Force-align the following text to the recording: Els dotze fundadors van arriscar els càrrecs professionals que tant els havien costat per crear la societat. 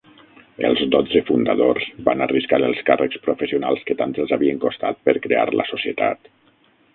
Els 0.67 0.79
dotze 0.93 1.19
fundadors 1.27 1.85
van 2.07 2.25
arriscar 2.27 2.59
els 2.69 2.81
càrrecs 2.87 3.21
professionals 3.27 3.85
que 3.91 3.97
tant 4.01 4.17
els 4.25 4.35
havien 4.39 4.63
costat 4.65 5.05
per 5.11 5.15
crear 5.27 5.45
la 5.61 5.69
societat. 5.75 6.33